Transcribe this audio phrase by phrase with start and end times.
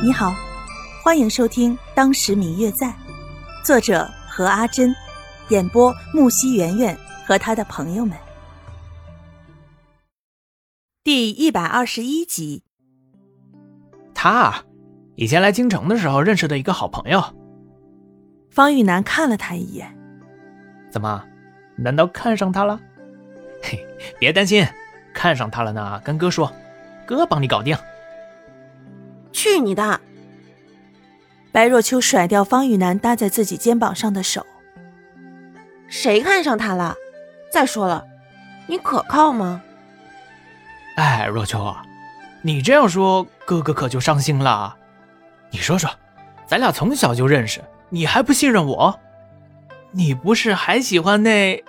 [0.00, 0.32] 你好，
[1.02, 2.86] 欢迎收听《当时明月在》，
[3.64, 4.94] 作者何阿珍，
[5.48, 8.16] 演播木西圆圆和他的朋友们。
[11.02, 12.62] 第一百二十一集。
[14.14, 14.62] 他
[15.16, 17.20] 以前来京城的时候认识的一个好朋友。
[18.52, 19.92] 方玉楠看了他一眼，
[20.92, 21.24] 怎么？
[21.76, 22.78] 难道看上他了？
[23.60, 23.84] 嘿，
[24.20, 24.64] 别担心，
[25.12, 26.52] 看上他了呢，跟哥说，
[27.04, 27.76] 哥帮你搞定。
[29.48, 30.00] 去你的！
[31.50, 34.44] 白若秋甩掉方玉楠搭在自己肩膀上的手。
[35.88, 36.94] 谁看上他了？
[37.50, 38.04] 再说了，
[38.66, 39.62] 你可靠吗？
[40.96, 41.82] 哎，若秋啊，
[42.42, 44.76] 你这样说，哥哥可就伤心了。
[45.50, 45.90] 你说说，
[46.46, 49.00] 咱俩从小就认识，你还不信任我？
[49.92, 51.64] 你不是还喜欢那……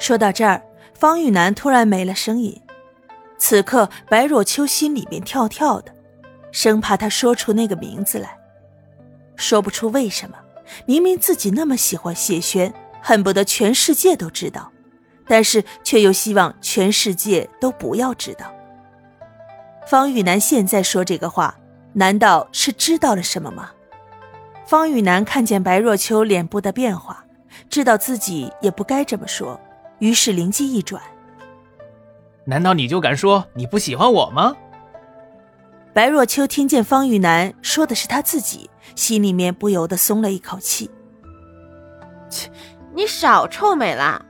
[0.00, 0.62] 说到这儿，
[0.94, 2.60] 方玉楠突然没了声音。
[3.38, 5.94] 此刻，白若秋心里面跳跳的，
[6.52, 8.38] 生怕他说出那个名字来，
[9.36, 10.36] 说不出为什么。
[10.84, 14.70] 明明自己那么喜欢谢轩，恨不得全世界都知道，
[15.26, 18.52] 但是却又希望全世界都不要知道。
[19.86, 21.58] 方玉楠现在说这个话，
[21.94, 23.70] 难道是知道了什么吗？
[24.66, 27.24] 方玉楠看见白若秋脸部的变化，
[27.70, 29.58] 知道自己也不该这么说，
[30.00, 31.02] 于是灵机一转。
[32.44, 34.54] 难道你就敢说你不喜欢我吗？
[35.92, 40.90] 白若秋听见方玉楠说的是他自己，心里面不由得松了一口气。
[42.30, 42.50] 切，
[42.94, 44.24] 你少臭美啦！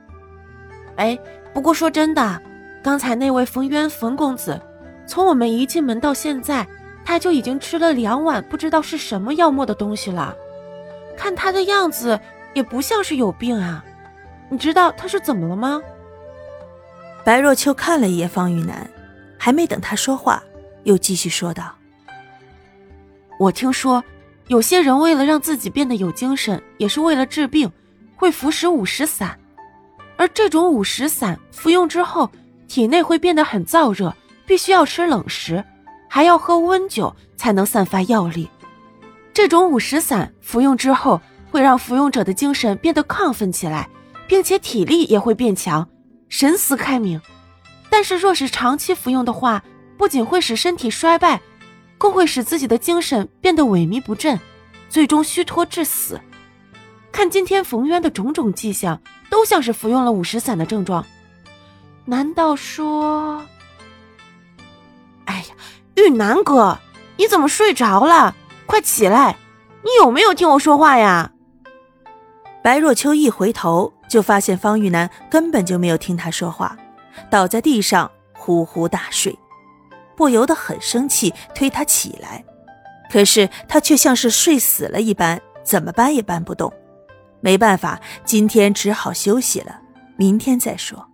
[0.95, 1.17] 哎，
[1.53, 2.41] 不过说真的，
[2.83, 4.59] 刚才那位冯渊冯公子，
[5.05, 6.65] 从我们一进门到现在，
[7.05, 10.35] 他就已经吃了两碗不知道是什么药末的东西了。
[11.15, 12.19] 看他的样子，
[12.53, 13.83] 也不像是有病啊。
[14.49, 15.81] 你知道他是怎么了吗？
[17.23, 18.89] 白若秋看了一眼方玉楠，
[19.37, 20.41] 还没等他说话，
[20.89, 21.75] 又继续说道
[23.39, 24.03] ：“我听说，
[24.47, 27.71] 有些人为了让自己变得有精神，也是为了治病，
[28.15, 29.37] 会服食五石散。
[30.17, 32.27] 而这种五石散服用之后，
[32.67, 34.11] 体内会变得很燥热，
[34.47, 35.63] 必须要吃冷食，
[36.09, 38.49] 还要喝温酒才能散发药力。
[39.31, 41.21] 这种五石散服用之后，
[41.51, 43.87] 会让服用者的精神变得亢奋起来，
[44.27, 45.87] 并且体力也会变强。”
[46.29, 47.21] 神思开明，
[47.91, 49.63] 但是若是长期服用的话，
[49.99, 51.41] 不仅会使身体衰败，
[51.97, 54.39] 更会使自己的精神变得萎靡不振，
[54.89, 56.17] 最终虚脱致死。
[57.11, 61.05] 看今天冯渊的种种迹象，都像是服用了五石散的症状。
[62.05, 63.43] 难道说……
[65.25, 65.55] 哎呀，
[65.95, 66.79] 玉楠哥，
[67.17, 68.33] 你怎么睡着了？
[68.65, 69.35] 快起来！
[69.83, 71.33] 你有没有听我说话呀？
[72.63, 73.93] 白若秋一回头。
[74.09, 76.75] 就发现方玉楠根本就没有听他说话，
[77.29, 79.37] 倒在地上呼呼大睡，
[80.19, 82.43] 不由得很生气，推他起来，
[83.09, 86.73] 可是他却像是睡死了一般，怎么搬也搬不动。
[87.39, 89.79] 没办法，今天只好休息了，
[90.17, 91.07] 明天再说。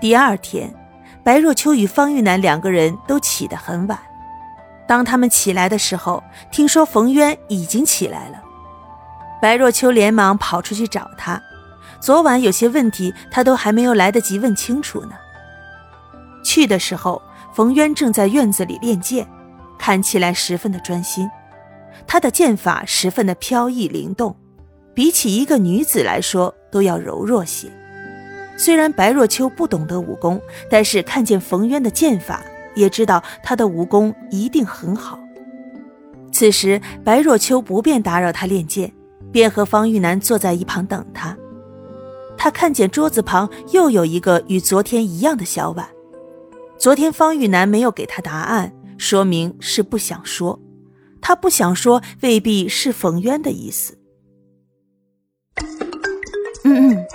[0.00, 0.74] 第二天，
[1.22, 3.98] 白若秋与方玉楠两个人都起得很晚。
[4.86, 8.42] 当他们起来的时候，听说冯渊已经起来了，
[9.42, 11.38] 白若秋连忙跑出去找他。
[12.00, 15.10] 昨晚有些问题，他都还没有来得及问清楚呢。
[16.42, 17.20] 去的时候，
[17.52, 19.26] 冯渊正在院子里练剑，
[19.78, 21.28] 看起来十分的专心。
[22.06, 24.34] 他的剑法十分的飘逸灵动，
[24.94, 27.68] 比起一个女子来说都要柔弱些。
[28.56, 32.42] 虽然白若秋不懂得武功，但是看见冯渊的剑法，
[32.74, 35.18] 也知道他的武功一定很好。
[36.32, 38.92] 此时，白若秋不便打扰他练剑，
[39.32, 41.36] 便和方玉楠坐在一旁等他。
[42.36, 45.88] 他看见桌子旁又有一个与昨天一样的小碗，
[46.78, 50.58] 昨天方玉楠没有给他答案，说明是不想说。
[51.20, 53.98] 他不想说，未必是冯渊的意思。
[56.62, 57.06] 嗯嗯，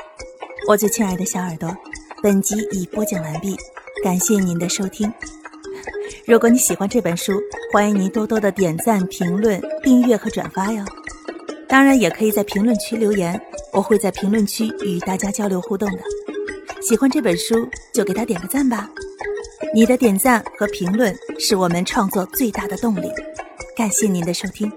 [0.67, 1.73] 我最亲爱的小耳朵，
[2.21, 3.55] 本集已播讲完毕，
[4.03, 5.11] 感谢您的收听。
[6.27, 7.31] 如果你喜欢这本书，
[7.71, 10.83] 欢迎您多多的点赞、评论、订阅和转发哟。
[11.69, 13.41] 当然，也可以在评论区留言。
[13.71, 15.99] 我会在评论区与大家交流互动的。
[16.81, 17.55] 喜欢这本书
[17.93, 18.89] 就给他点个赞吧，
[19.73, 23.07] 你的点赞和评论是我们创作最大的动力。
[23.75, 24.71] 感谢您的收听。